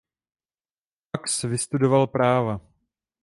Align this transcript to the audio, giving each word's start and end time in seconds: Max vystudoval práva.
Max 1.17 1.43
vystudoval 1.43 2.07
práva. 2.07 2.61